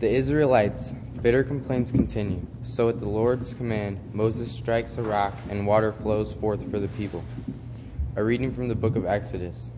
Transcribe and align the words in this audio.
The 0.00 0.10
Israelites' 0.10 0.94
bitter 1.20 1.44
complaints 1.44 1.90
continue. 1.90 2.40
So, 2.62 2.88
at 2.88 3.00
the 3.00 3.06
Lord's 3.06 3.52
command, 3.52 4.00
Moses 4.14 4.50
strikes 4.50 4.96
a 4.96 5.02
rock 5.02 5.38
and 5.50 5.66
water 5.66 5.92
flows 5.92 6.32
forth 6.32 6.70
for 6.70 6.80
the 6.80 6.88
people. 6.88 7.22
A 8.16 8.24
reading 8.24 8.50
from 8.50 8.68
the 8.68 8.74
book 8.74 8.96
of 8.96 9.04
Exodus. 9.04 9.70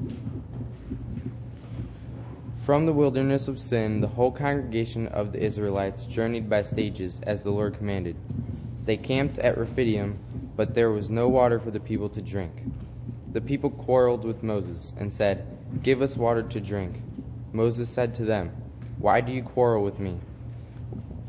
From 2.65 2.87
the 2.87 2.93
wilderness 2.93 3.49
of 3.49 3.59
Sin, 3.59 4.01
the 4.01 4.07
whole 4.07 4.31
congregation 4.31 5.09
of 5.09 5.33
the 5.33 5.43
Israelites 5.43 6.07
journeyed 6.07 6.49
by 6.49 6.63
stages 6.63 7.19
as 7.25 7.43
the 7.43 7.51
Lord 7.51 7.77
commanded. 7.77 8.15
They 8.85 8.99
camped 8.99 9.41
at 9.41 9.59
Rephidim, 9.59 10.21
but 10.55 10.73
there 10.73 10.93
was 10.93 11.11
no 11.11 11.29
water 11.29 11.59
for 11.59 11.73
the 11.73 11.81
people 11.81 12.09
to 12.11 12.23
drink. 12.23 12.63
The 13.33 13.41
people 13.41 13.71
quarreled 13.71 14.25
with 14.25 14.45
Moses 14.45 14.95
and 14.97 15.13
said, 15.13 15.59
Give 15.83 16.01
us 16.01 16.17
water 16.17 16.45
to 16.45 16.61
drink. 16.61 17.03
Moses 17.53 17.89
said 17.89 18.15
to 18.15 18.25
them, 18.25 18.53
Why 19.03 19.21
do 19.21 19.33
you 19.33 19.43
quarrel 19.43 19.83
with 19.83 19.99
me? 19.99 20.21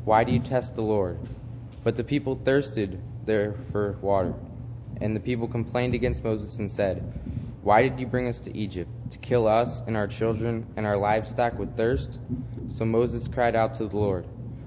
Why 0.04 0.22
do 0.22 0.30
you 0.30 0.38
test 0.38 0.76
the 0.76 0.82
Lord? 0.82 1.18
But 1.82 1.96
the 1.96 2.04
people 2.04 2.36
thirsted 2.36 3.02
there 3.26 3.56
for 3.72 3.98
water. 4.00 4.32
And 5.00 5.16
the 5.16 5.18
people 5.18 5.48
complained 5.48 5.92
against 5.92 6.22
Moses 6.22 6.60
and 6.60 6.70
said, 6.70 7.02
Why 7.62 7.82
did 7.82 7.98
you 7.98 8.06
bring 8.06 8.28
us 8.28 8.38
to 8.42 8.56
Egypt? 8.56 8.88
To 9.10 9.18
kill 9.18 9.48
us 9.48 9.82
and 9.88 9.96
our 9.96 10.06
children 10.06 10.64
and 10.76 10.86
our 10.86 10.96
livestock 10.96 11.58
with 11.58 11.76
thirst? 11.76 12.20
So 12.68 12.84
Moses 12.84 13.26
cried 13.26 13.56
out 13.56 13.74
to 13.74 13.88
the 13.88 13.96
Lord, 13.96 14.24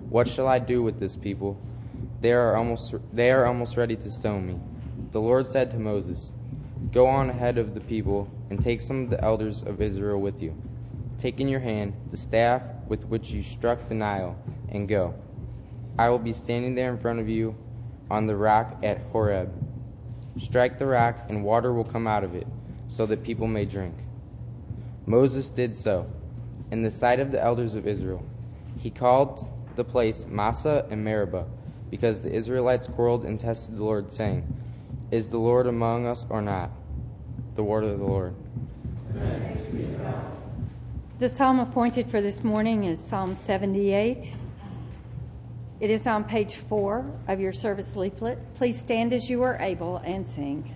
What 0.09 0.27
shall 0.27 0.49
I 0.49 0.59
do 0.59 0.83
with 0.83 0.99
this 0.99 1.15
people? 1.15 1.57
They 2.19 2.33
are 2.33 2.57
almost, 2.57 2.93
they 3.13 3.31
are 3.31 3.45
almost 3.45 3.77
ready 3.77 3.95
to 3.95 4.11
stone 4.11 4.45
me. 4.45 4.59
The 5.13 5.21
Lord 5.21 5.47
said 5.47 5.71
to 5.71 5.79
Moses, 5.79 6.33
Go 6.91 7.07
on 7.07 7.29
ahead 7.29 7.57
of 7.57 7.73
the 7.73 7.79
people 7.79 8.29
and 8.49 8.61
take 8.61 8.81
some 8.81 9.03
of 9.03 9.09
the 9.09 9.23
elders 9.23 9.63
of 9.63 9.81
Israel 9.81 10.19
with 10.19 10.43
you. 10.43 10.53
Take 11.19 11.39
in 11.39 11.47
your 11.47 11.61
hand 11.61 11.93
the 12.11 12.17
staff 12.17 12.63
with 12.87 13.05
which 13.05 13.29
you 13.29 13.43
struck 13.43 13.87
the 13.89 13.95
Nile 13.95 14.37
and 14.69 14.87
go. 14.87 15.13
I 15.99 16.09
will 16.09 16.19
be 16.19 16.33
standing 16.33 16.75
there 16.75 16.91
in 16.91 16.99
front 16.99 17.19
of 17.19 17.27
you 17.27 17.55
on 18.09 18.27
the 18.27 18.35
rock 18.35 18.77
at 18.83 19.01
Horeb. 19.11 19.51
Strike 20.39 20.77
the 20.77 20.85
rock, 20.85 21.17
and 21.29 21.43
water 21.43 21.73
will 21.73 21.83
come 21.83 22.05
out 22.07 22.23
of 22.23 22.35
it, 22.35 22.47
so 22.87 23.05
that 23.07 23.23
people 23.23 23.47
may 23.47 23.65
drink. 23.65 23.95
Moses 25.05 25.49
did 25.49 25.75
so, 25.75 26.07
in 26.71 26.83
the 26.83 26.91
sight 26.91 27.19
of 27.19 27.31
the 27.31 27.41
elders 27.41 27.75
of 27.75 27.87
Israel. 27.87 28.23
He 28.77 28.91
called 28.91 29.47
the 29.75 29.83
place 29.83 30.25
Massah 30.27 30.85
and 30.91 31.03
Meribah, 31.03 31.45
because 31.89 32.21
the 32.21 32.31
Israelites 32.31 32.87
quarreled 32.87 33.25
and 33.25 33.39
tested 33.39 33.77
the 33.77 33.83
Lord, 33.83 34.13
saying, 34.13 34.45
Is 35.09 35.27
the 35.27 35.39
Lord 35.39 35.65
among 35.65 36.05
us 36.05 36.25
or 36.29 36.41
not? 36.41 36.71
The 37.55 37.63
word 37.63 37.83
of 37.83 37.97
the 37.97 38.05
Lord. 38.05 38.35
The 41.19 41.29
psalm 41.29 41.59
appointed 41.59 42.11
for 42.11 42.21
this 42.21 42.43
morning 42.43 42.83
is 42.83 43.03
Psalm 43.03 43.33
78. 43.33 44.35
It 45.79 45.89
is 45.89 46.05
on 46.05 46.23
page 46.23 46.57
four 46.57 47.09
of 47.27 47.39
your 47.39 47.53
service 47.53 47.95
leaflet. 47.95 48.53
Please 48.53 48.79
stand 48.79 49.13
as 49.13 49.27
you 49.27 49.41
are 49.41 49.57
able 49.59 49.97
and 49.97 50.27
sing. 50.27 50.71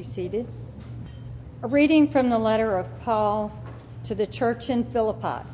Be 0.00 0.04
seated. 0.04 0.46
A 1.62 1.68
reading 1.68 2.08
from 2.08 2.30
the 2.30 2.38
letter 2.38 2.78
of 2.78 2.86
Paul 3.00 3.52
to 4.04 4.14
the 4.14 4.26
church 4.26 4.70
in 4.70 4.82
Philippi. 4.82 5.46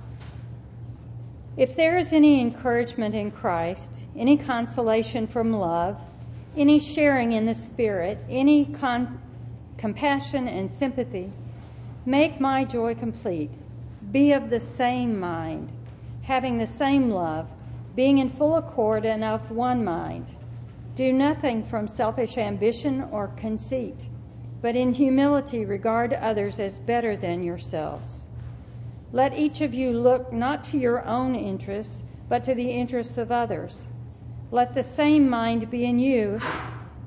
If 1.57 1.75
there 1.75 1.99
is 1.99 2.12
any 2.12 2.41
encouragement 2.41 3.17
in 3.17 3.33
Christ, 3.33 3.91
any 4.17 4.37
consolation 4.37 5.27
from 5.27 5.53
love, 5.53 6.01
any 6.57 6.79
sharing 6.79 7.33
in 7.33 7.45
the 7.45 7.55
Spirit, 7.55 8.25
any 8.29 8.67
con- 8.67 9.19
compassion 9.79 10.47
and 10.47 10.73
sympathy, 10.73 11.33
make 12.05 12.41
my 12.41 12.65
joy 12.65 12.95
complete. 12.95 13.51
Be 14.13 14.31
of 14.31 14.49
the 14.49 14.61
same 14.61 15.19
mind, 15.19 15.73
having 16.23 16.57
the 16.57 16.69
same 16.69 17.11
love, 17.11 17.48
being 17.97 18.19
in 18.19 18.31
full 18.31 18.59
accord 18.59 19.07
and 19.07 19.25
of 19.25 19.51
one 19.51 19.84
mind. 19.84 20.31
Do 20.95 21.13
nothing 21.13 21.65
from 21.65 21.89
selfish 21.89 22.39
ambition 22.39 23.09
or 23.10 23.27
conceit 23.27 24.07
but 24.63 24.75
in 24.75 24.93
humility 24.93 25.65
regard 25.65 26.13
others 26.15 26.59
as 26.59 26.79
better 26.79 27.17
than 27.17 27.43
yourselves. 27.43 28.19
Let 29.13 29.39
each 29.39 29.61
of 29.61 29.75
you 29.75 29.93
look 29.93 30.33
not 30.33 30.65
to 30.65 30.79
your 30.79 31.05
own 31.05 31.35
interests, 31.35 32.03
but 32.29 32.45
to 32.45 32.55
the 32.55 32.71
interests 32.71 33.19
of 33.19 33.31
others. 33.31 33.87
Let 34.51 34.75
the 34.75 34.83
same 34.83 35.29
mind 35.29 35.71
be 35.71 35.85
in 35.85 35.99
you 35.99 36.41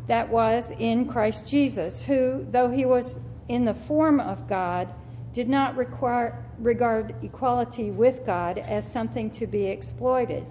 that 0.08 0.30
was 0.30 0.72
in 0.80 1.08
Christ 1.08 1.48
Jesus, 1.48 2.02
who, 2.02 2.46
though 2.52 2.70
he 2.70 2.86
was 2.86 3.20
in 3.48 3.66
the 3.66 3.74
form 3.74 4.20
of 4.20 4.48
God, 4.48 4.88
did 5.34 5.50
not 5.50 5.76
require, 5.76 6.44
regard 6.60 7.16
equality 7.24 7.92
with 7.92 8.26
God 8.26 8.58
as 8.60 8.86
something 8.86 9.30
to 9.32 9.48
be 9.48 9.66
exploited, 9.66 10.46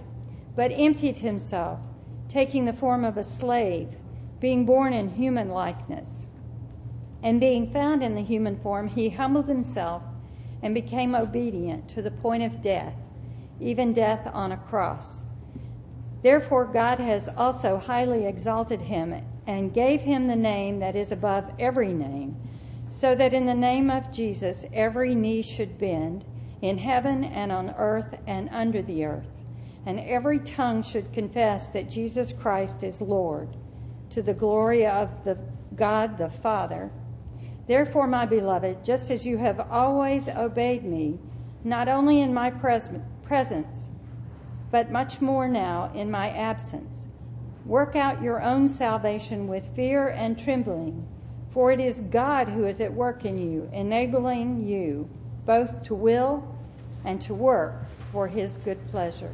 but 0.56 0.72
emptied 0.72 1.16
himself, 1.16 1.80
taking 2.28 2.64
the 2.64 2.72
form 2.72 3.04
of 3.04 3.16
a 3.16 3.24
slave, 3.24 3.88
being 4.40 4.64
born 4.64 4.92
in 4.92 5.08
human 5.08 5.48
likeness 5.48 6.26
and 7.22 7.40
being 7.40 7.72
found 7.72 8.02
in 8.02 8.14
the 8.14 8.22
human 8.22 8.56
form, 8.56 8.86
he 8.88 9.08
humbled 9.08 9.48
himself 9.48 10.02
and 10.62 10.74
became 10.74 11.14
obedient 11.14 11.88
to 11.88 12.02
the 12.02 12.10
point 12.10 12.42
of 12.42 12.62
death, 12.62 12.94
even 13.60 13.92
death 13.92 14.28
on 14.32 14.52
a 14.52 14.56
cross. 14.56 15.24
Therefore, 16.22 16.64
God 16.64 16.98
has 16.98 17.28
also 17.36 17.76
highly 17.78 18.26
exalted 18.26 18.82
him 18.82 19.20
and 19.46 19.74
gave 19.74 20.00
him 20.00 20.26
the 20.26 20.36
name 20.36 20.78
that 20.80 20.94
is 20.94 21.10
above 21.10 21.50
every 21.58 21.92
name, 21.92 22.36
so 22.88 23.14
that 23.14 23.34
in 23.34 23.46
the 23.46 23.54
name 23.54 23.90
of 23.90 24.12
Jesus 24.12 24.64
every 24.72 25.14
knee 25.14 25.42
should 25.42 25.78
bend, 25.78 26.24
in 26.60 26.78
heaven 26.78 27.24
and 27.24 27.52
on 27.52 27.74
earth 27.78 28.14
and 28.26 28.48
under 28.50 28.82
the 28.82 29.04
earth, 29.04 29.30
and 29.86 30.00
every 30.00 30.38
tongue 30.40 30.82
should 30.82 31.12
confess 31.12 31.68
that 31.68 31.90
Jesus 31.90 32.32
Christ 32.32 32.82
is 32.82 33.00
Lord, 33.00 33.48
to 34.10 34.22
the 34.22 34.34
glory 34.34 34.86
of 34.86 35.08
the 35.24 35.38
God 35.76 36.18
the 36.18 36.30
Father. 36.30 36.90
Therefore, 37.68 38.06
my 38.06 38.24
beloved, 38.24 38.82
just 38.82 39.10
as 39.10 39.26
you 39.26 39.36
have 39.36 39.60
always 39.70 40.26
obeyed 40.26 40.84
me, 40.84 41.18
not 41.62 41.86
only 41.86 42.22
in 42.22 42.32
my 42.32 42.50
pres- 42.50 42.88
presence, 43.24 43.84
but 44.70 44.90
much 44.90 45.20
more 45.20 45.46
now 45.46 45.90
in 45.94 46.10
my 46.10 46.30
absence. 46.30 47.04
Work 47.66 47.94
out 47.94 48.22
your 48.22 48.40
own 48.40 48.70
salvation 48.70 49.48
with 49.48 49.68
fear 49.76 50.08
and 50.08 50.38
trembling, 50.38 51.06
for 51.50 51.70
it 51.70 51.78
is 51.78 52.00
God 52.10 52.48
who 52.48 52.64
is 52.64 52.80
at 52.80 52.94
work 52.94 53.26
in 53.26 53.36
you, 53.36 53.68
enabling 53.74 54.64
you 54.64 55.06
both 55.44 55.82
to 55.84 55.94
will 55.94 56.42
and 57.04 57.20
to 57.20 57.34
work 57.34 57.84
for 58.12 58.26
his 58.28 58.56
good 58.56 58.90
pleasure. 58.90 59.32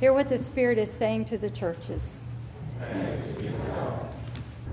Hear 0.00 0.14
what 0.14 0.30
the 0.30 0.38
Spirit 0.38 0.78
is 0.78 0.90
saying 0.90 1.26
to 1.26 1.36
the 1.36 1.50
churches. 1.50 2.02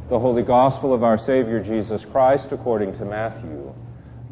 The 0.10 0.18
Holy 0.18 0.42
Gospel 0.42 0.92
of 0.92 1.04
our 1.04 1.20
Savior 1.20 1.60
Jesus 1.60 2.04
Christ 2.04 2.48
according 2.52 2.98
to 2.98 3.06
Matthew. 3.06 3.72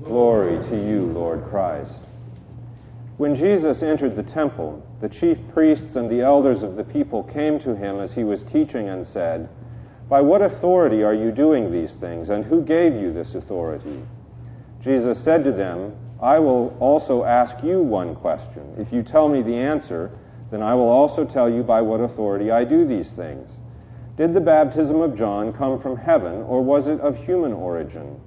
Glory 0.03 0.57
to 0.69 0.75
you, 0.75 1.05
Lord 1.13 1.45
Christ. 1.51 1.93
When 3.17 3.35
Jesus 3.35 3.83
entered 3.83 4.15
the 4.15 4.23
temple, 4.23 4.83
the 5.01 5.09
chief 5.09 5.37
priests 5.53 5.95
and 5.95 6.09
the 6.09 6.21
elders 6.21 6.63
of 6.63 6.77
the 6.77 6.83
people 6.83 7.21
came 7.21 7.59
to 7.59 7.75
him 7.75 7.99
as 7.99 8.11
he 8.11 8.23
was 8.23 8.41
teaching 8.45 8.89
and 8.89 9.05
said, 9.05 9.49
By 10.09 10.19
what 10.19 10.41
authority 10.41 11.03
are 11.03 11.13
you 11.13 11.31
doing 11.31 11.71
these 11.71 11.93
things, 11.93 12.29
and 12.29 12.43
who 12.43 12.63
gave 12.63 12.95
you 12.95 13.13
this 13.13 13.35
authority? 13.35 14.01
Jesus 14.83 15.19
said 15.19 15.43
to 15.43 15.51
them, 15.51 15.95
I 16.19 16.39
will 16.39 16.75
also 16.79 17.23
ask 17.23 17.63
you 17.63 17.81
one 17.81 18.15
question. 18.15 18.63
If 18.79 18.91
you 18.91 19.03
tell 19.03 19.29
me 19.29 19.43
the 19.43 19.57
answer, 19.57 20.09
then 20.49 20.63
I 20.63 20.73
will 20.73 20.89
also 20.89 21.23
tell 21.23 21.47
you 21.47 21.61
by 21.61 21.83
what 21.83 21.99
authority 21.99 22.49
I 22.49 22.63
do 22.63 22.87
these 22.87 23.11
things. 23.11 23.47
Did 24.17 24.33
the 24.33 24.41
baptism 24.41 24.99
of 25.01 25.15
John 25.15 25.53
come 25.53 25.79
from 25.79 25.95
heaven, 25.95 26.41
or 26.41 26.63
was 26.63 26.87
it 26.87 26.99
of 27.01 27.15
human 27.15 27.53
origin? 27.53 28.19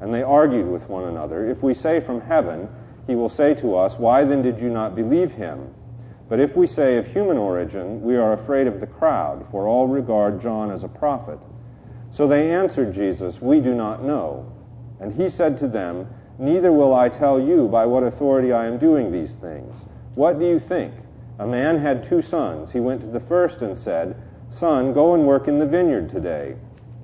And 0.00 0.14
they 0.14 0.22
argued 0.22 0.68
with 0.68 0.88
one 0.88 1.08
another, 1.08 1.50
If 1.50 1.64
we 1.64 1.74
say 1.74 2.00
from 2.00 2.20
heaven, 2.20 2.68
he 3.08 3.16
will 3.16 3.28
say 3.28 3.54
to 3.54 3.76
us, 3.76 3.94
Why 3.98 4.22
then 4.22 4.42
did 4.42 4.60
you 4.60 4.70
not 4.70 4.94
believe 4.94 5.32
him? 5.32 5.74
But 6.28 6.38
if 6.38 6.56
we 6.56 6.68
say 6.68 6.96
of 6.96 7.08
human 7.08 7.38
origin, 7.38 8.02
we 8.02 8.16
are 8.16 8.34
afraid 8.34 8.68
of 8.68 8.80
the 8.80 8.86
crowd, 8.86 9.46
for 9.50 9.66
all 9.66 9.88
regard 9.88 10.40
John 10.40 10.70
as 10.70 10.84
a 10.84 10.88
prophet. 10.88 11.38
So 12.12 12.28
they 12.28 12.52
answered 12.52 12.94
Jesus, 12.94 13.40
We 13.40 13.60
do 13.60 13.74
not 13.74 14.04
know. 14.04 14.52
And 15.00 15.12
he 15.12 15.28
said 15.28 15.58
to 15.58 15.68
them, 15.68 16.06
Neither 16.38 16.70
will 16.70 16.94
I 16.94 17.08
tell 17.08 17.40
you 17.40 17.66
by 17.66 17.84
what 17.86 18.04
authority 18.04 18.52
I 18.52 18.66
am 18.66 18.78
doing 18.78 19.10
these 19.10 19.32
things. 19.32 19.74
What 20.14 20.38
do 20.38 20.46
you 20.46 20.60
think? 20.60 20.94
A 21.38 21.46
man 21.46 21.78
had 21.78 22.04
two 22.04 22.22
sons. 22.22 22.70
He 22.70 22.80
went 22.80 23.00
to 23.00 23.06
the 23.08 23.20
first 23.20 23.60
and 23.62 23.76
said, 23.76 24.14
Son, 24.50 24.92
go 24.92 25.14
and 25.14 25.26
work 25.26 25.48
in 25.48 25.58
the 25.58 25.66
vineyard 25.66 26.10
today. 26.10 26.56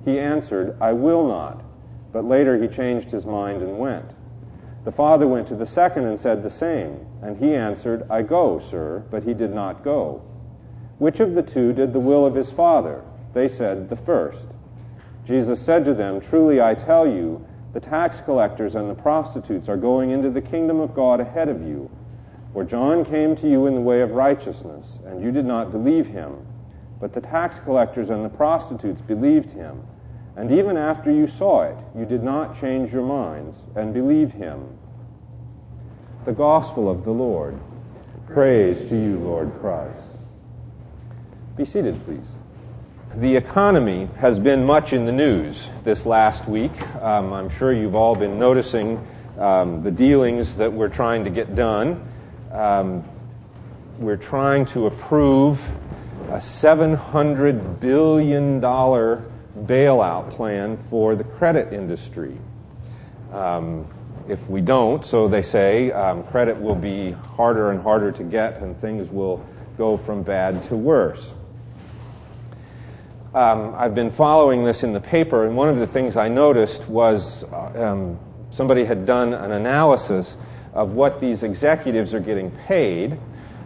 He 0.05 0.19
answered, 0.19 0.75
I 0.81 0.93
will 0.93 1.27
not. 1.27 1.63
But 2.11 2.25
later 2.25 2.61
he 2.61 2.67
changed 2.67 3.09
his 3.09 3.25
mind 3.25 3.61
and 3.61 3.77
went. 3.77 4.05
The 4.85 4.91
father 4.91 5.27
went 5.27 5.47
to 5.47 5.55
the 5.55 5.65
second 5.65 6.05
and 6.05 6.19
said 6.19 6.43
the 6.43 6.49
same. 6.49 7.05
And 7.21 7.37
he 7.37 7.55
answered, 7.55 8.05
I 8.09 8.21
go, 8.21 8.61
sir, 8.69 9.03
but 9.09 9.23
he 9.23 9.33
did 9.33 9.53
not 9.53 9.83
go. 9.83 10.21
Which 10.99 11.19
of 11.19 11.33
the 11.33 11.41
two 11.41 11.73
did 11.73 11.93
the 11.93 11.99
will 11.99 12.25
of 12.25 12.35
his 12.35 12.49
father? 12.51 13.03
They 13.33 13.49
said, 13.49 13.89
The 13.89 13.95
first. 13.95 14.45
Jesus 15.25 15.61
said 15.61 15.85
to 15.85 15.93
them, 15.93 16.21
Truly 16.21 16.61
I 16.61 16.75
tell 16.75 17.07
you, 17.07 17.45
the 17.73 17.79
tax 17.79 18.19
collectors 18.25 18.75
and 18.75 18.89
the 18.89 19.01
prostitutes 19.01 19.67
are 19.69 19.77
going 19.77 20.11
into 20.11 20.29
the 20.29 20.41
kingdom 20.41 20.79
of 20.79 20.93
God 20.93 21.19
ahead 21.19 21.49
of 21.49 21.61
you. 21.61 21.89
For 22.53 22.63
John 22.63 23.03
came 23.03 23.35
to 23.37 23.49
you 23.49 23.65
in 23.65 23.73
the 23.73 23.81
way 23.81 24.01
of 24.01 24.11
righteousness, 24.11 24.85
and 25.07 25.23
you 25.23 25.31
did 25.31 25.45
not 25.45 25.71
believe 25.71 26.05
him. 26.05 26.45
But 27.03 27.13
the 27.13 27.19
tax 27.19 27.57
collectors 27.65 28.09
and 28.09 28.23
the 28.23 28.29
prostitutes 28.29 29.01
believed 29.01 29.49
him. 29.49 29.83
And 30.37 30.49
even 30.53 30.77
after 30.77 31.11
you 31.11 31.27
saw 31.27 31.63
it, 31.63 31.75
you 31.97 32.05
did 32.05 32.23
not 32.23 32.61
change 32.61 32.93
your 32.93 33.03
minds 33.05 33.57
and 33.75 33.93
believe 33.93 34.31
him. 34.31 34.65
The 36.23 36.31
Gospel 36.31 36.89
of 36.89 37.03
the 37.03 37.11
Lord. 37.11 37.59
Praise 38.27 38.87
to 38.87 38.95
you, 38.95 39.19
Lord 39.19 39.51
Christ. 39.59 40.15
Be 41.57 41.65
seated, 41.65 42.01
please. 42.05 42.25
The 43.17 43.35
economy 43.35 44.07
has 44.19 44.39
been 44.39 44.65
much 44.65 44.93
in 44.93 45.05
the 45.05 45.11
news 45.11 45.61
this 45.83 46.05
last 46.05 46.47
week. 46.47 46.71
Um, 47.01 47.33
I'm 47.33 47.49
sure 47.49 47.73
you've 47.73 47.95
all 47.95 48.15
been 48.15 48.39
noticing 48.39 49.05
um, 49.37 49.83
the 49.83 49.91
dealings 49.91 50.55
that 50.55 50.71
we're 50.71 50.87
trying 50.87 51.25
to 51.25 51.29
get 51.29 51.53
done. 51.53 52.09
Um, 52.53 53.03
we're 53.99 54.15
trying 54.15 54.65
to 54.67 54.85
approve 54.87 55.59
a 56.33 56.37
$700 56.37 57.79
billion 57.79 58.59
bailout 58.59 60.31
plan 60.35 60.83
for 60.89 61.15
the 61.15 61.23
credit 61.23 61.71
industry. 61.71 62.35
Um, 63.31 63.85
if 64.27 64.49
we 64.49 64.59
don't, 64.61 65.05
so 65.05 65.27
they 65.27 65.43
say, 65.43 65.91
um, 65.91 66.23
credit 66.23 66.59
will 66.59 66.73
be 66.73 67.11
harder 67.11 67.69
and 67.69 67.79
harder 67.79 68.11
to 68.13 68.23
get 68.23 68.63
and 68.63 68.75
things 68.81 69.11
will 69.11 69.45
go 69.77 69.97
from 69.97 70.23
bad 70.23 70.67
to 70.69 70.75
worse. 70.75 71.23
Um, 73.35 73.75
I've 73.77 73.93
been 73.93 74.11
following 74.11 74.63
this 74.63 74.81
in 74.81 74.91
the 74.91 75.01
paper, 75.01 75.45
and 75.45 75.55
one 75.55 75.69
of 75.69 75.77
the 75.77 75.87
things 75.87 76.17
I 76.17 76.29
noticed 76.29 76.87
was 76.87 77.43
uh, 77.43 78.15
somebody 78.49 78.85
had 78.85 79.05
done 79.05 79.35
an 79.35 79.51
analysis 79.51 80.35
of 80.73 80.93
what 80.93 81.21
these 81.21 81.43
executives 81.43 82.15
are 82.15 82.19
getting 82.19 82.49
paid 82.49 83.19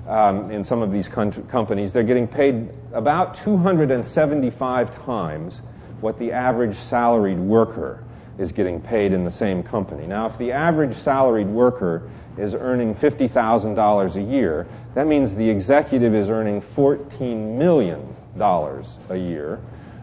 um, 0.07 0.51
in 0.51 0.63
some 0.63 0.81
of 0.81 0.91
these 0.91 1.07
companies. 1.07 1.91
They're 1.91 2.03
getting 2.03 2.27
paid 2.27 2.69
about 2.93 3.35
275 3.43 5.05
times 5.05 5.61
what 6.01 6.17
the 6.19 6.31
average 6.31 6.77
salaried 6.77 7.39
worker 7.39 8.03
is 8.37 8.51
getting 8.51 8.79
paid 8.79 9.13
in 9.13 9.23
the 9.23 9.31
same 9.31 9.63
company. 9.63 10.05
Now, 10.05 10.27
if 10.27 10.37
the 10.37 10.51
average 10.51 10.95
salaried 10.95 11.47
worker 11.47 12.09
is 12.37 12.53
earning 12.53 12.93
$50,000 12.93 14.15
a 14.15 14.21
year, 14.21 14.67
that 14.93 15.07
means 15.07 15.33
the 15.35 15.49
executive 15.49 16.13
is 16.13 16.29
earning 16.29 16.61
$14 16.61 17.57
million 17.57 18.15
a 18.39 19.17
year 19.17 19.59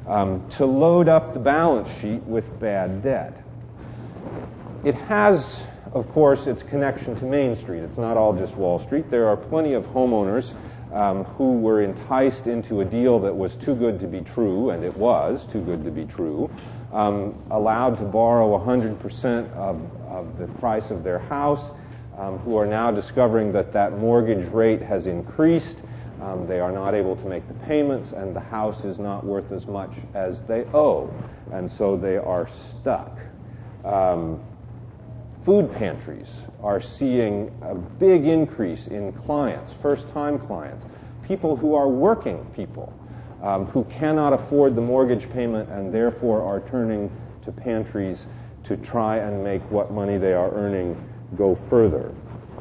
um, 0.09 0.47
to 0.50 0.67
load 0.67 1.09
up 1.09 1.33
the 1.33 1.40
balance 1.40 1.88
sheet 2.00 2.23
with 2.25 2.59
bad 2.59 3.02
debt. 3.02 3.40
It 4.85 4.95
has, 4.95 5.61
of 5.95 6.11
course, 6.13 6.49
its 6.49 6.63
connection 6.63 7.15
to 7.21 7.25
Main 7.25 7.55
Street. 7.55 7.81
It's 7.81 7.99
not 7.99 8.17
all 8.17 8.33
just 8.33 8.55
Wall 8.55 8.81
Street. 8.81 9.11
There 9.11 9.29
are 9.29 9.37
plenty 9.37 9.75
of 9.75 9.85
homeowners 9.87 10.53
um, 10.93 11.25
who 11.25 11.59
were 11.59 11.83
enticed 11.83 12.49
into 12.49 12.81
a 12.81 12.85
deal 12.85 13.21
that 13.21 13.35
was 13.35 13.55
too 13.57 13.77
good 13.77 14.01
to 14.01 14.09
be 14.09 14.21
true, 14.21 14.71
and 14.71 14.85
it 14.85 14.97
was 14.97 15.47
too 15.53 15.61
good 15.61 15.85
to 15.85 15.93
be 15.93 16.05
true, 16.05 16.51
um, 16.93 17.41
allowed 17.51 17.97
to 17.99 18.05
borrow 18.05 18.59
100% 18.59 19.53
of, 19.53 19.81
of 20.09 20.37
the 20.39 20.49
price 20.59 20.91
of 20.91 21.05
their 21.05 21.21
house, 21.21 21.73
um, 22.19 22.39
who 22.39 22.57
are 22.57 22.67
now 22.67 22.91
discovering 22.91 23.53
that 23.53 23.73
that 23.73 23.99
mortgage 23.99 24.47
rate 24.53 24.83
has 24.83 25.07
increased. 25.07 25.79
Um, 26.21 26.47
they 26.47 26.59
are 26.59 26.73
not 26.73 26.95
able 26.95 27.17
to 27.17 27.27
make 27.27 27.47
the 27.47 27.55
payments, 27.67 28.13
and 28.13 28.35
the 28.35 28.41
house 28.41 28.85
is 28.85 28.99
not 28.99 29.25
worth 29.25 29.53
as 29.53 29.67
much 29.67 29.93
as 30.15 30.43
they 30.43 30.65
owe, 30.75 31.13
and 31.53 31.71
so 31.71 31.97
they 31.97 32.17
are 32.17 32.49
stuck. 32.81 33.19
Um, 33.85 34.41
food 35.45 35.73
pantries 35.73 36.29
are 36.63 36.81
seeing 36.81 37.51
a 37.63 37.75
big 37.75 38.27
increase 38.27 38.87
in 38.87 39.13
clients, 39.13 39.75
first 39.83 40.09
time 40.11 40.39
clients, 40.39 40.85
people 41.27 41.57
who 41.57 41.75
are 41.75 41.89
working 41.89 42.45
people 42.55 42.93
um, 43.43 43.67
who 43.67 43.85
cannot 43.85 44.33
afford 44.33 44.75
the 44.75 44.81
mortgage 44.81 45.31
payment 45.31 45.69
and 45.69 45.93
therefore 45.93 46.43
are 46.43 46.61
turning 46.71 47.11
to 47.45 47.53
pantries 47.53 48.25
to 48.65 48.77
try 48.79 49.19
and 49.19 49.45
make 49.45 49.63
what 49.71 49.93
money 49.93 50.17
they 50.17 50.33
are 50.33 50.51
earning 50.55 50.97
go 51.37 51.59
further. 51.69 52.15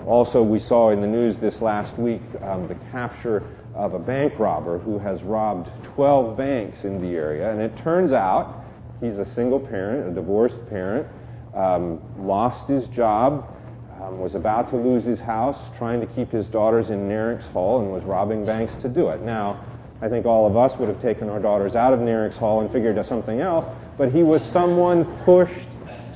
Also, 0.06 0.44
we 0.44 0.60
saw 0.60 0.90
in 0.90 1.00
the 1.00 1.08
news 1.08 1.38
this 1.38 1.62
last 1.62 1.98
week 1.98 2.22
um, 2.42 2.68
the 2.68 2.76
capture 2.92 3.44
of 3.74 3.94
a 3.94 4.00
bank 4.00 4.38
robber 4.38 4.78
who 4.78 5.00
has 5.00 5.24
robbed 5.24 5.70
12 5.96 6.36
banks 6.36 6.84
in 6.84 7.02
the 7.02 7.16
area, 7.16 7.50
and 7.50 7.62
it 7.62 7.76
turns 7.78 8.12
out 8.12 8.66
he's 9.00 9.18
a 9.18 9.26
single 9.34 9.60
parent, 9.60 10.10
a 10.10 10.14
divorced 10.14 10.68
parent, 10.70 11.08
um, 11.56 12.02
lost 12.18 12.68
his 12.68 12.88
job, 12.88 13.54
um, 14.02 14.20
was 14.20 14.36
about 14.36 14.70
to 14.72 14.78
lose 14.78 15.04
his 15.04 15.20
house, 15.20 15.58
trying 15.78 16.02
to 16.02 16.08
keep 16.08 16.32
his 16.32 16.48
daughters 16.48 16.90
in 16.90 17.08
Nerinx 17.08 17.44
Hall, 17.52 17.82
and 17.82 17.92
was 17.92 18.04
robbing 18.04 18.46
banks 18.46 18.74
to 18.82 18.90
do 18.90 19.10
it. 19.10 19.22
Now, 19.22 19.64
I 20.02 20.10
think 20.10 20.26
all 20.26 20.46
of 20.46 20.58
us 20.58 20.78
would 20.80 20.90
have 20.90 21.02
taken 21.02 21.30
our 21.30 21.40
daughters 21.40 21.76
out 21.76 21.94
of 21.94 22.00
Nerinx 22.00 22.34
Hall 22.34 22.62
and 22.62 22.72
figured 22.72 22.98
out 22.98 23.06
something 23.06 23.40
else, 23.40 23.66
but 23.98 24.12
he 24.12 24.24
was 24.24 24.44
someone 24.52 25.06
pushed 25.24 25.68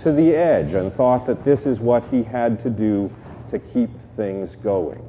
to 0.04 0.12
the 0.12 0.36
edge 0.36 0.74
and 0.74 0.94
thought 0.96 1.26
that 1.28 1.46
this 1.46 1.62
is 1.62 1.80
what 1.80 2.04
he 2.10 2.24
had 2.24 2.62
to 2.64 2.70
do 2.70 3.10
to 3.52 3.60
keep 3.60 3.90
things 4.16 4.50
going. 4.64 5.02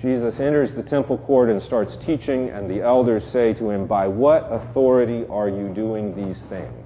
Jesus 0.00 0.38
enters 0.38 0.74
the 0.74 0.82
temple 0.82 1.18
court 1.18 1.48
and 1.48 1.62
starts 1.62 1.96
teaching, 2.04 2.50
and 2.50 2.70
the 2.70 2.82
elders 2.82 3.24
say 3.32 3.54
to 3.54 3.70
him, 3.70 3.86
By 3.86 4.06
what 4.06 4.46
authority 4.50 5.24
are 5.30 5.48
you 5.48 5.68
doing 5.68 6.14
these 6.14 6.40
things? 6.48 6.85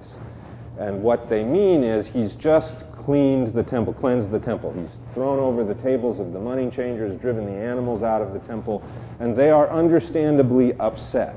And 0.79 1.03
what 1.03 1.29
they 1.29 1.43
mean 1.43 1.83
is 1.83 2.07
he's 2.07 2.33
just 2.35 2.75
cleaned 3.05 3.53
the 3.53 3.63
temple, 3.63 3.93
cleansed 3.93 4.31
the 4.31 4.39
temple. 4.39 4.73
He's 4.73 4.97
thrown 5.13 5.39
over 5.39 5.63
the 5.63 5.75
tables 5.75 6.19
of 6.19 6.33
the 6.33 6.39
money 6.39 6.69
changers, 6.69 7.19
driven 7.19 7.45
the 7.45 7.51
animals 7.51 8.03
out 8.03 8.21
of 8.21 8.33
the 8.33 8.39
temple, 8.39 8.83
and 9.19 9.35
they 9.35 9.49
are 9.49 9.69
understandably 9.69 10.73
upset. 10.79 11.35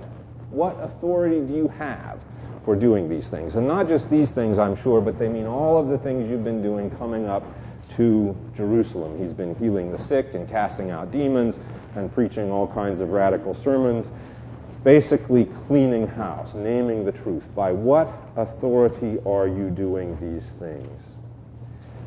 What 0.51 0.79
authority 0.81 1.41
do 1.41 1.55
you 1.55 1.69
have 1.69 2.19
for 2.65 2.77
doing 2.77 3.09
these 3.09 3.27
things? 3.27 3.57
And 3.57 3.67
not 3.67 3.89
just 3.89 4.09
these 4.11 4.31
things, 4.31 4.59
I'm 4.59 4.77
sure, 4.83 5.01
but 5.01 5.19
they 5.19 5.29
mean 5.29 5.47
all 5.47 5.79
of 5.79 5.89
the 5.89 5.99
things 5.99 6.31
you've 6.31 6.45
been 6.45 6.63
doing 6.63 6.91
coming 6.93 7.27
up 7.27 7.43
to 7.97 8.37
Jerusalem. 8.57 9.19
He's 9.23 9.33
been 9.33 9.55
healing 9.57 9.93
the 9.93 10.03
sick 10.05 10.35
and 10.35 10.49
casting 10.49 10.91
out 10.91 11.13
demons 11.13 11.57
and 11.97 12.13
preaching 12.13 12.51
all 12.51 12.67
kinds 12.67 13.01
of 13.01 13.11
radical 13.11 13.55
sermons, 13.55 14.07
basically 14.85 15.47
cleaning 15.67 16.07
house, 16.07 16.55
naming 16.55 17.05
the 17.05 17.13
truth. 17.13 17.43
By 17.57 17.73
what 17.73 18.13
authority 18.37 19.19
are 19.27 19.49
you 19.49 19.71
doing 19.71 20.17
these 20.21 20.49
things? 20.61 21.03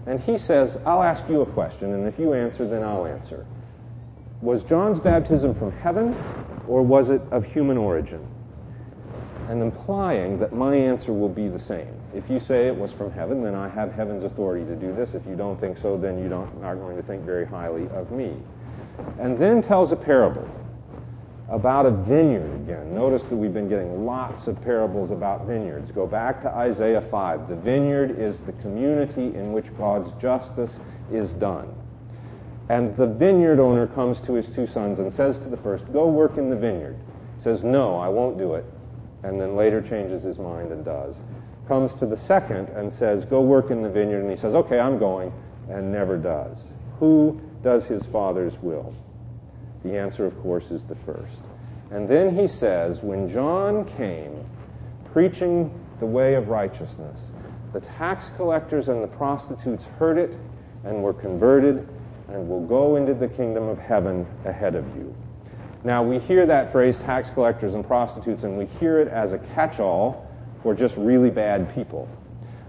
And 0.06 0.22
he 0.22 0.38
says, 0.38 0.78
I'll 0.86 1.04
ask 1.04 1.28
you 1.30 1.42
a 1.42 1.46
question, 1.46 1.94
and 1.94 2.08
if 2.08 2.18
you 2.18 2.34
answer, 2.34 2.66
then 2.68 2.84
I'll 2.84 3.06
answer. 3.06 3.46
Was 4.42 4.64
John's 4.64 5.00
baptism 5.00 5.56
from 5.56 5.72
heaven, 5.72 6.16
or 6.68 6.84
was 6.84 7.10
it 7.10 7.22
of 7.32 7.44
human 7.44 7.78
origin? 7.78 8.26
And 9.50 9.62
implying 9.62 10.40
that 10.40 10.54
my 10.54 10.76
answer 10.76 11.12
will 11.12 11.30
be 11.30 11.48
the 11.50 11.60
same. 11.60 11.94
If 12.14 12.30
you 12.30 12.40
say 12.40 12.68
it 12.68 12.76
was 12.76 12.92
from 12.94 13.12
heaven, 13.12 13.44
then 13.44 13.56
I 13.56 13.68
have 13.68 13.92
heaven's 13.92 14.24
authority 14.24 14.66
to 14.66 14.76
do 14.76 14.94
this. 14.94 15.10
If 15.14 15.26
you 15.28 15.36
don't 15.36 15.60
think 15.60 15.78
so, 15.80 15.98
then 15.98 16.22
you 16.22 16.30
don't, 16.30 16.64
are 16.64 16.76
going 16.76 16.96
to 16.96 17.04
think 17.04 17.24
very 17.24 17.46
highly 17.46 17.90
of 17.90 18.12
me. 18.12 18.34
And 19.20 19.38
then 19.38 19.62
tells 19.62 19.92
a 19.92 19.96
parable 19.96 20.48
about 21.50 21.86
a 21.86 21.92
vineyard 21.92 22.54
again. 22.56 22.94
Notice 22.94 23.24
that 23.30 23.36
we've 23.36 23.54
been 23.54 23.70
getting 23.70 24.06
lots 24.06 24.48
of 24.48 24.62
parables 24.62 25.12
about 25.12 25.46
vineyards. 25.46 25.92
Go 25.92 26.06
back 26.06 26.42
to 26.42 26.50
Isaiah 26.50 27.08
5. 27.10 27.48
The 27.48 27.56
vineyard 27.56 28.20
is 28.20 28.38
the 28.46 28.51
community 28.54 29.27
in 29.38 29.54
which 29.54 29.66
God's 29.77 30.10
justice 30.22 30.72
is 31.12 31.32
done. 31.32 31.74
And 32.70 32.98
the 32.98 33.08
vineyard 33.08 33.62
owner 33.62 33.88
comes 33.88 34.20
to 34.25 34.34
his 34.34 34.46
two 34.54 34.68
sons 34.68 35.00
and 35.00 35.13
says 35.13 35.38
to 35.38 35.50
the 35.50 35.58
first, 35.58 35.86
Go 35.94 36.08
work 36.08 36.38
in 36.38 36.50
the 36.50 36.58
vineyard. 36.58 36.98
He 37.38 37.44
says, 37.44 37.63
No, 37.63 37.98
I 37.98 38.10
won't 38.10 38.38
do 38.38 38.56
it. 38.56 38.66
And 39.24 39.39
then 39.39 39.56
later 39.56 39.82
changes 39.82 40.24
his 40.24 40.38
mind 40.38 40.74
and 40.74 40.84
does. 40.84 41.16
Comes 41.70 41.98
to 42.00 42.06
the 42.06 42.20
second 42.27 42.68
and 42.70 42.92
says, 43.00 43.24
Go 43.24 43.42
work 43.42 43.72
in 43.72 43.82
the 43.82 43.89
vineyard. 43.89 44.22
And 44.22 44.30
he 44.30 44.36
says, 44.36 44.54
Okay, 44.54 44.80
I'm 44.80 45.00
going, 45.00 45.32
and 45.70 45.94
never 45.94 46.18
does. 46.18 46.58
Who 47.00 47.39
does 47.63 47.86
his 47.86 48.04
father's 48.12 48.54
will? 48.62 48.94
The 49.84 49.98
answer, 49.98 50.26
of 50.26 50.40
course, 50.42 50.66
is 50.72 50.82
the 50.84 50.98
first. 51.06 51.38
And 51.92 52.10
then 52.10 52.38
he 52.38 52.48
says, 52.48 53.02
when 53.02 53.32
John 53.32 53.86
came 53.98 54.46
preaching 55.14 55.72
the 56.00 56.06
way 56.06 56.36
of 56.36 56.50
righteousness, 56.50 57.18
the 57.74 57.80
tax 57.82 58.30
collectors 58.36 58.88
and 58.90 59.04
the 59.04 59.08
prostitutes 59.08 59.84
heard 59.98 60.18
it 60.18 60.36
and 60.84 61.02
were 61.02 61.14
converted 61.14 61.88
and 62.30 62.50
will 62.50 62.66
go 62.66 62.96
into 62.98 63.14
the 63.14 63.28
kingdom 63.28 63.64
of 63.64 63.78
heaven 63.78 64.28
ahead 64.46 64.76
of 64.76 64.86
you. 64.96 65.16
Now, 65.84 66.04
we 66.04 66.20
hear 66.20 66.46
that 66.46 66.72
phrase, 66.72 66.98
tax 66.98 67.30
collectors 67.34 67.74
and 67.74 67.86
prostitutes, 67.86 68.44
and 68.44 68.58
we 68.58 68.66
hear 68.80 69.00
it 69.00 69.08
as 69.08 69.32
a 69.32 69.38
catch 69.56 69.80
all 69.80 70.28
for 70.62 70.74
just 70.74 70.96
really 70.98 71.30
bad 71.30 71.74
people. 71.74 72.10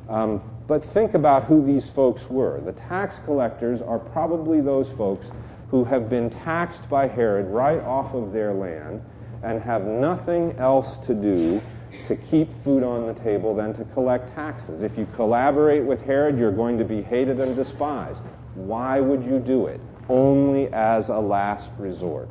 Um, 0.09 0.41
but 0.69 0.85
think 0.93 1.15
about 1.15 1.45
who 1.45 1.65
these 1.65 1.89
folks 1.91 2.23
were. 2.29 2.61
The 2.61 2.73
tax 2.73 3.17
collectors 3.25 3.81
are 3.83 3.99
probably 3.99 4.61
those 4.61 4.89
folks 4.97 5.27
who 5.71 5.85
have 5.85 6.09
been 6.09 6.31
taxed 6.31 6.89
by 6.89 7.07
Herod 7.07 7.47
right 7.47 7.81
off 7.81 8.15
of 8.15 8.33
their 8.33 8.53
land 8.53 9.03
and 9.43 9.63
have 9.63 9.85
nothing 9.85 10.55
else 10.59 11.05
to 11.07 11.15
do 11.15 11.61
to 12.07 12.17
keep 12.17 12.49
food 12.65 12.83
on 12.83 13.07
the 13.07 13.15
table 13.23 13.55
than 13.55 13.75
to 13.75 13.85
collect 13.93 14.35
taxes. 14.35 14.83
If 14.83 14.97
you 14.99 15.07
collaborate 15.15 15.85
with 15.85 16.01
Herod, 16.03 16.39
you're 16.39 16.53
going 16.53 16.79
to 16.79 16.85
be 16.85 17.03
hated 17.03 17.41
and 17.41 17.55
despised. 17.55 18.21
Why 18.55 19.01
would 19.01 19.25
you 19.25 19.39
do 19.39 19.67
it? 19.67 19.81
Only 20.09 20.69
as 20.73 21.09
a 21.09 21.19
last 21.19 21.69
resort. 21.79 22.31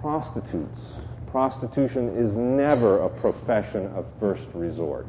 Prostitutes. 0.00 0.80
Prostitution 1.30 2.16
is 2.16 2.34
never 2.34 3.00
a 3.00 3.08
profession 3.08 3.86
of 3.94 4.06
first 4.20 4.46
resort. 4.54 5.06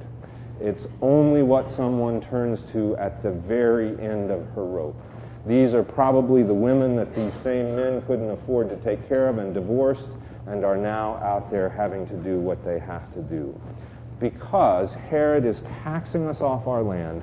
It's 0.59 0.87
only 1.01 1.43
what 1.43 1.69
someone 1.75 2.21
turns 2.21 2.59
to 2.71 2.95
at 2.97 3.21
the 3.21 3.31
very 3.31 3.89
end 4.03 4.31
of 4.31 4.45
her 4.55 4.65
rope. 4.65 4.99
These 5.47 5.73
are 5.73 5.83
probably 5.83 6.43
the 6.43 6.53
women 6.53 6.97
that 6.97 7.15
these 7.15 7.31
same 7.41 7.75
men 7.75 8.01
couldn't 8.01 8.29
afford 8.29 8.69
to 8.69 8.75
take 8.77 9.07
care 9.07 9.29
of 9.29 9.37
and 9.37 9.53
divorced 9.53 10.09
and 10.45 10.65
are 10.65 10.75
now 10.75 11.15
out 11.17 11.49
there 11.49 11.69
having 11.69 12.05
to 12.07 12.15
do 12.15 12.37
what 12.39 12.63
they 12.65 12.79
have 12.79 13.13
to 13.13 13.21
do. 13.21 13.57
Because 14.19 14.91
Herod 15.09 15.45
is 15.45 15.61
taxing 15.83 16.27
us 16.27 16.41
off 16.41 16.67
our 16.67 16.83
land 16.83 17.21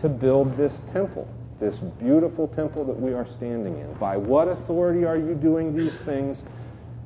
to 0.00 0.08
build 0.08 0.56
this 0.56 0.72
temple, 0.92 1.28
this 1.60 1.76
beautiful 1.98 2.48
temple 2.48 2.84
that 2.86 2.98
we 2.98 3.12
are 3.12 3.26
standing 3.36 3.78
in. 3.78 3.92
By 3.94 4.16
what 4.16 4.48
authority 4.48 5.04
are 5.04 5.18
you 5.18 5.34
doing 5.34 5.76
these 5.76 5.94
things? 6.06 6.38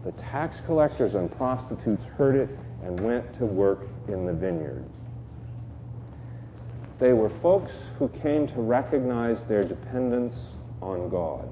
The 0.04 0.12
tax 0.12 0.60
collectors 0.64 1.14
and 1.14 1.34
prostitutes 1.36 2.04
heard 2.16 2.36
it 2.36 2.50
and 2.84 3.00
went 3.00 3.36
to 3.38 3.46
work 3.46 3.80
in 4.06 4.26
the 4.26 4.32
vineyard. 4.32 4.84
They 6.98 7.12
were 7.12 7.30
folks 7.42 7.72
who 7.98 8.08
came 8.08 8.46
to 8.48 8.60
recognize 8.60 9.38
their 9.48 9.64
dependence 9.64 10.34
on 10.80 11.08
God. 11.10 11.46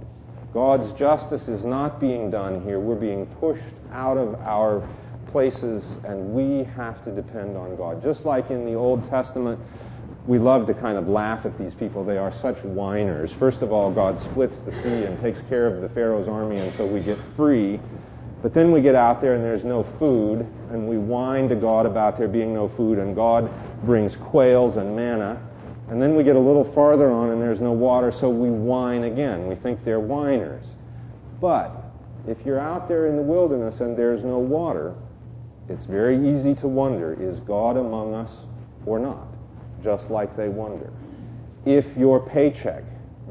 God's 0.54 0.90
justice 0.98 1.48
is 1.48 1.64
not 1.64 2.00
being 2.00 2.30
done 2.30 2.62
here. 2.62 2.80
We're 2.80 2.94
being 2.94 3.26
pushed 3.40 3.62
out 3.92 4.16
of 4.16 4.34
our 4.36 4.88
places, 5.32 5.84
and 6.04 6.32
we 6.32 6.64
have 6.76 7.04
to 7.04 7.10
depend 7.10 7.56
on 7.56 7.76
God. 7.76 8.02
Just 8.02 8.24
like 8.24 8.50
in 8.50 8.64
the 8.64 8.74
Old 8.74 9.08
Testament, 9.10 9.60
we 10.26 10.38
love 10.38 10.66
to 10.68 10.74
kind 10.74 10.96
of 10.96 11.08
laugh 11.08 11.44
at 11.44 11.58
these 11.58 11.74
people. 11.74 12.04
They 12.04 12.16
are 12.16 12.32
such 12.40 12.56
whiners. 12.58 13.30
First 13.38 13.60
of 13.60 13.72
all, 13.72 13.92
God 13.92 14.18
splits 14.30 14.54
the 14.64 14.72
sea 14.82 15.04
and 15.04 15.20
takes 15.20 15.40
care 15.48 15.66
of 15.66 15.82
the 15.82 15.88
Pharaoh's 15.90 16.28
army, 16.28 16.58
and 16.58 16.74
so 16.76 16.86
we 16.86 17.00
get 17.00 17.18
free. 17.36 17.78
But 18.40 18.54
then 18.54 18.72
we 18.72 18.80
get 18.80 18.94
out 18.94 19.20
there 19.20 19.34
and 19.34 19.42
there's 19.42 19.64
no 19.64 19.84
food, 19.98 20.46
and 20.70 20.88
we 20.88 20.98
whine 20.98 21.48
to 21.48 21.56
God 21.56 21.84
about 21.84 22.16
there 22.16 22.28
being 22.28 22.54
no 22.54 22.68
food, 22.76 22.98
and 22.98 23.14
God 23.16 23.50
brings 23.84 24.16
quails 24.16 24.76
and 24.76 24.94
manna. 24.94 25.40
And 25.90 26.00
then 26.00 26.16
we 26.16 26.24
get 26.24 26.36
a 26.36 26.40
little 26.40 26.64
farther 26.72 27.10
on 27.10 27.30
and 27.30 27.40
there's 27.40 27.60
no 27.60 27.72
water, 27.72 28.10
so 28.10 28.28
we 28.30 28.50
whine 28.50 29.04
again. 29.04 29.46
We 29.46 29.54
think 29.56 29.84
they're 29.84 30.00
whiners. 30.00 30.64
But 31.40 31.76
if 32.26 32.38
you're 32.44 32.60
out 32.60 32.88
there 32.88 33.06
in 33.06 33.16
the 33.16 33.22
wilderness 33.22 33.80
and 33.80 33.96
there's 33.96 34.24
no 34.24 34.38
water, 34.38 34.94
it's 35.68 35.84
very 35.84 36.16
easy 36.16 36.54
to 36.56 36.68
wonder 36.68 37.14
is 37.20 37.40
God 37.40 37.76
among 37.76 38.14
us 38.14 38.30
or 38.86 38.98
not? 38.98 39.26
Just 39.82 40.10
like 40.10 40.36
they 40.36 40.48
wonder. 40.48 40.90
If 41.66 41.84
your 41.96 42.20
paycheck 42.20 42.84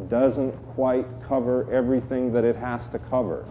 doesn't 0.09 0.51
quite 0.73 1.05
cover 1.27 1.71
everything 1.71 2.33
that 2.33 2.43
it 2.43 2.55
has 2.55 2.87
to 2.89 2.99
cover, 2.99 3.45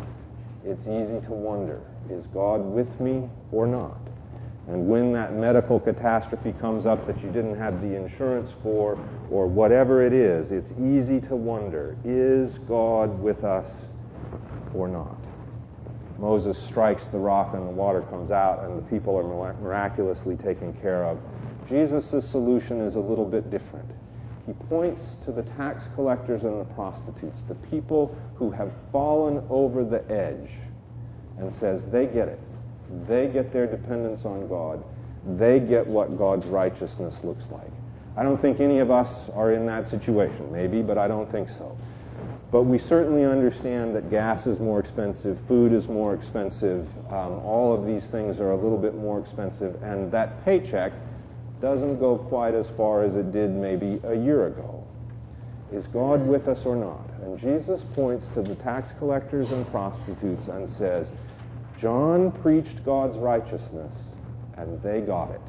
it's 0.65 0.83
easy 0.83 1.21
to 1.27 1.33
wonder 1.33 1.81
is 2.11 2.27
God 2.29 2.61
with 2.61 3.01
me 3.01 3.29
or 3.53 3.67
not? 3.67 4.02
And 4.73 4.89
when 4.89 5.13
that 5.13 5.35
medical 5.35 5.79
catastrophe 5.79 6.55
comes 6.59 6.87
up 6.87 7.07
that 7.07 7.23
you 7.23 7.31
didn't 7.31 7.59
have 7.59 7.83
the 7.83 7.95
insurance 7.95 8.51
for, 8.63 8.99
or 9.31 9.47
whatever 9.47 10.03
it 10.03 10.15
is, 10.15 10.51
it's 10.51 10.73
easy 10.81 11.21
to 11.29 11.37
wonder 11.37 11.95
is 12.07 12.51
God 12.67 13.21
with 13.21 13.45
us 13.45 13.67
or 14.75 14.89
not? 14.89 15.19
Moses 16.19 16.57
strikes 16.69 17.03
the 17.13 17.19
rock 17.19 17.53
and 17.53 17.67
the 17.67 17.71
water 17.71 18.01
comes 18.03 18.31
out, 18.31 18.65
and 18.65 18.79
the 18.79 18.89
people 18.89 19.15
are 19.15 19.53
miraculously 19.61 20.37
taken 20.37 20.73
care 20.81 21.05
of. 21.05 21.19
Jesus' 21.69 22.27
solution 22.31 22.81
is 22.81 22.95
a 22.95 23.01
little 23.01 23.27
bit 23.27 23.51
different. 23.51 23.91
He 24.47 24.55
points 24.71 25.03
to 25.27 25.33
the 25.33 25.43
tax 25.43 25.85
collectors 25.95 26.45
and 26.45 26.59
the 26.59 26.73
prostitutes, 26.73 27.43
the 27.47 27.57
people 27.57 28.17
who 28.37 28.51
have 28.51 28.73
fallen 28.91 29.45
over 29.51 29.85
the 29.85 30.03
edge, 30.11 30.51
and 31.39 31.53
says, 31.61 31.83
they 31.91 32.07
get 32.07 32.29
it. 32.29 32.41
They 33.09 33.29
get 33.29 33.53
their 33.53 33.67
dependence 33.67 34.25
on 34.25 34.49
God. 34.49 34.83
They 35.39 35.61
get 35.61 35.87
what 35.87 36.19
God's 36.19 36.47
righteousness 36.47 37.15
looks 37.23 37.45
like. 37.51 37.71
I 38.17 38.23
don't 38.23 38.41
think 38.41 38.61
any 38.61 38.81
of 38.81 38.91
us 38.91 39.09
are 39.35 39.53
in 39.53 39.67
that 39.67 39.89
situation. 39.89 40.53
Maybe, 40.53 40.83
but 40.83 40.99
I 40.99 41.09
don't 41.09 41.31
think 41.31 41.49
so. 41.59 41.77
But 42.51 42.65
we 42.65 42.79
certainly 42.79 43.25
understand 43.25 43.97
that 43.97 44.11
gas 44.11 44.47
is 44.47 44.61
more 44.61 44.79
expensive, 44.79 45.39
food 45.49 45.73
is 45.73 45.89
more 45.89 46.13
expensive, 46.13 46.87
um, 47.09 47.41
all 47.41 47.75
of 47.75 47.87
these 47.87 48.05
things 48.11 48.39
are 48.41 48.51
a 48.51 48.57
little 48.57 48.77
bit 48.77 48.95
more 48.95 49.21
expensive, 49.21 49.83
and 49.83 50.13
that 50.13 50.45
paycheck 50.45 50.93
doesn't 51.63 51.99
go 51.99 52.19
quite 52.19 52.55
as 52.55 52.67
far 52.77 53.05
as 53.05 53.15
it 53.17 53.33
did 53.33 53.51
maybe 53.51 53.99
a 54.05 54.15
year 54.15 54.49
ago. 54.49 54.85
Is 55.73 55.87
God 55.87 56.27
with 56.27 56.47
us 56.49 56.59
or 56.67 56.77
not? 56.77 57.09
And 57.23 57.41
Jesus 57.41 57.81
points 57.95 58.27
to 58.35 58.43
the 58.43 58.57
tax 58.57 58.93
collectors 58.99 59.51
and 59.51 59.67
prostitutes 59.71 60.47
and 60.49 60.69
says, 60.69 61.07
John 61.83 62.31
preached 62.31 62.85
God's 62.85 63.19
righteousness, 63.19 63.93
and 64.57 64.81
they 64.83 65.01
got 65.01 65.33
it. 65.33 65.41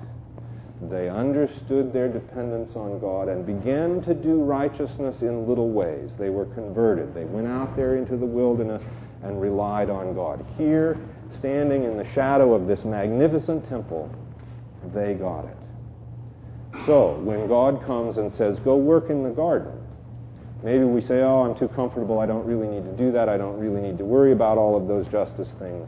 They 0.89 1.07
understood 1.07 1.93
their 1.93 2.09
dependence 2.09 2.75
on 2.75 2.99
God 2.99 3.29
and 3.29 3.45
began 3.45 4.01
to 4.01 4.15
do 4.15 4.41
righteousness 4.41 5.21
in 5.21 5.47
little 5.47 5.69
ways. 5.69 6.09
They 6.17 6.31
were 6.31 6.47
converted. 6.47 7.13
They 7.13 7.25
went 7.25 7.47
out 7.47 7.75
there 7.75 7.97
into 7.97 8.17
the 8.17 8.25
wilderness 8.25 8.81
and 9.21 9.39
relied 9.39 9.91
on 9.91 10.15
God. 10.15 10.43
Here, 10.57 10.97
standing 11.37 11.83
in 11.83 11.97
the 11.97 12.09
shadow 12.13 12.55
of 12.55 12.65
this 12.65 12.83
magnificent 12.83 13.69
temple, 13.69 14.09
they 14.91 15.13
got 15.13 15.45
it. 15.45 15.57
So, 16.87 17.13
when 17.19 17.47
God 17.47 17.85
comes 17.85 18.17
and 18.17 18.33
says, 18.33 18.57
Go 18.59 18.75
work 18.75 19.11
in 19.11 19.21
the 19.21 19.29
garden, 19.29 19.71
maybe 20.63 20.83
we 20.83 20.99
say, 20.99 21.21
Oh, 21.21 21.43
I'm 21.43 21.55
too 21.55 21.67
comfortable. 21.67 22.19
I 22.19 22.25
don't 22.25 22.45
really 22.45 22.67
need 22.67 22.85
to 22.85 22.97
do 22.97 23.11
that. 23.11 23.29
I 23.29 23.37
don't 23.37 23.59
really 23.59 23.81
need 23.81 23.99
to 23.99 24.03
worry 24.03 24.31
about 24.31 24.57
all 24.57 24.75
of 24.75 24.87
those 24.87 25.07
justice 25.09 25.49
things. 25.59 25.87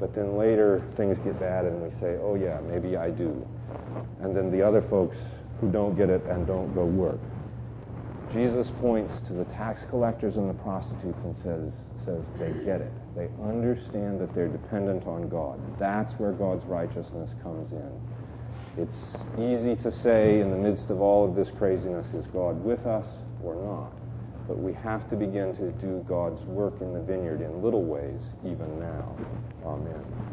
But 0.00 0.14
then 0.14 0.36
later 0.36 0.82
things 0.96 1.18
get 1.18 1.38
bad 1.38 1.66
and 1.66 1.80
we 1.82 1.90
say, 2.00 2.16
Oh, 2.22 2.34
yeah, 2.34 2.58
maybe 2.60 2.96
I 2.96 3.10
do. 3.10 3.46
And 4.20 4.34
then 4.34 4.50
the 4.50 4.62
other 4.62 4.82
folks 4.82 5.18
who 5.60 5.70
don't 5.70 5.94
get 5.94 6.08
it 6.08 6.24
and 6.24 6.46
don't 6.46 6.74
go 6.74 6.86
work. 6.86 7.20
Jesus 8.32 8.70
points 8.80 9.12
to 9.26 9.34
the 9.34 9.44
tax 9.56 9.82
collectors 9.90 10.36
and 10.36 10.48
the 10.48 10.54
prostitutes 10.54 11.18
and 11.24 11.36
says, 11.42 11.72
says 12.04 12.22
they 12.38 12.52
get 12.64 12.80
it. 12.80 12.92
They 13.14 13.28
understand 13.42 14.20
that 14.20 14.34
they're 14.34 14.48
dependent 14.48 15.06
on 15.06 15.28
God. 15.28 15.60
That's 15.78 16.12
where 16.14 16.32
God's 16.32 16.64
righteousness 16.64 17.28
comes 17.42 17.70
in. 17.72 18.00
It's 18.78 18.96
easy 19.36 19.76
to 19.82 19.92
say 20.00 20.40
in 20.40 20.50
the 20.50 20.56
midst 20.56 20.90
of 20.90 21.02
all 21.02 21.28
of 21.28 21.34
this 21.34 21.50
craziness, 21.58 22.06
is 22.14 22.24
God 22.26 22.64
with 22.64 22.86
us 22.86 23.06
or 23.44 23.56
not? 23.56 23.99
But 24.50 24.58
we 24.58 24.72
have 24.82 25.08
to 25.10 25.16
begin 25.16 25.54
to 25.58 25.70
do 25.80 26.04
God's 26.08 26.44
work 26.46 26.80
in 26.80 26.92
the 26.92 26.98
vineyard 26.98 27.40
in 27.40 27.62
little 27.62 27.84
ways 27.84 28.20
even 28.44 28.80
now. 28.80 29.14
Amen. 29.64 30.29